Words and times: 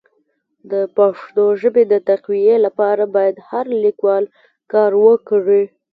د 0.71 0.73
پښتو 0.97 1.43
ژبي 1.61 1.83
د 1.91 1.93
تقويي 2.09 2.55
لپاره 2.65 3.03
باید 3.15 3.35
هر 3.49 3.65
لیکوال 3.85 4.23
کار 4.71 4.91
وکړي. 5.05 5.63